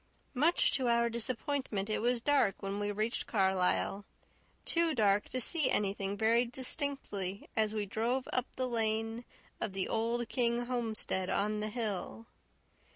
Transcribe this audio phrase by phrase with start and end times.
[0.33, 4.03] Much to our disappointment it was dark when we reached Carlisle
[4.65, 9.25] too dark to see anything very distinctly, as we drove up the lane
[9.59, 12.25] of the old King homestead on the hill.